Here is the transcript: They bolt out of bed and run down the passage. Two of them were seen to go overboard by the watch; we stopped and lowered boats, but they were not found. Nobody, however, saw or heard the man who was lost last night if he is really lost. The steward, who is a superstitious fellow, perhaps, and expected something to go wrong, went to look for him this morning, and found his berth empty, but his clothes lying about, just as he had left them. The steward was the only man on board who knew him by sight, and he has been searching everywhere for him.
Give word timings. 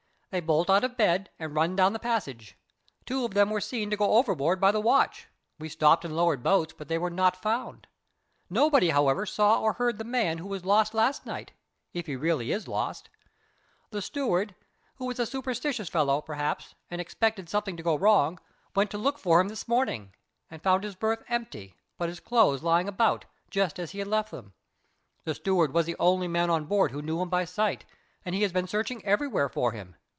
They 0.33 0.39
bolt 0.39 0.69
out 0.69 0.85
of 0.85 0.95
bed 0.95 1.29
and 1.39 1.53
run 1.53 1.75
down 1.75 1.91
the 1.91 1.99
passage. 1.99 2.57
Two 3.05 3.25
of 3.25 3.33
them 3.33 3.49
were 3.49 3.59
seen 3.59 3.89
to 3.89 3.97
go 3.97 4.13
overboard 4.13 4.61
by 4.61 4.71
the 4.71 4.79
watch; 4.79 5.27
we 5.59 5.67
stopped 5.67 6.05
and 6.05 6.15
lowered 6.15 6.41
boats, 6.41 6.71
but 6.77 6.87
they 6.87 6.97
were 6.97 7.09
not 7.09 7.35
found. 7.35 7.85
Nobody, 8.49 8.91
however, 8.91 9.25
saw 9.25 9.59
or 9.59 9.73
heard 9.73 9.97
the 9.97 10.05
man 10.05 10.37
who 10.37 10.47
was 10.47 10.63
lost 10.63 10.93
last 10.93 11.25
night 11.25 11.51
if 11.91 12.05
he 12.05 12.13
is 12.13 12.19
really 12.21 12.57
lost. 12.59 13.09
The 13.89 14.01
steward, 14.01 14.55
who 14.95 15.09
is 15.11 15.19
a 15.19 15.25
superstitious 15.25 15.89
fellow, 15.89 16.21
perhaps, 16.21 16.75
and 16.89 17.01
expected 17.01 17.49
something 17.49 17.75
to 17.75 17.83
go 17.83 17.97
wrong, 17.97 18.39
went 18.73 18.89
to 18.91 18.97
look 18.97 19.19
for 19.19 19.41
him 19.41 19.49
this 19.49 19.67
morning, 19.67 20.13
and 20.49 20.63
found 20.63 20.85
his 20.85 20.95
berth 20.95 21.23
empty, 21.27 21.75
but 21.97 22.07
his 22.07 22.21
clothes 22.21 22.63
lying 22.63 22.87
about, 22.87 23.25
just 23.49 23.77
as 23.79 23.91
he 23.91 23.99
had 23.99 24.07
left 24.07 24.31
them. 24.31 24.53
The 25.25 25.35
steward 25.35 25.73
was 25.73 25.87
the 25.87 25.97
only 25.99 26.29
man 26.29 26.49
on 26.49 26.67
board 26.67 26.91
who 26.91 27.01
knew 27.01 27.21
him 27.21 27.27
by 27.27 27.43
sight, 27.43 27.83
and 28.23 28.33
he 28.33 28.43
has 28.43 28.53
been 28.53 28.67
searching 28.67 29.03
everywhere 29.03 29.49
for 29.49 29.73
him. 29.73 29.97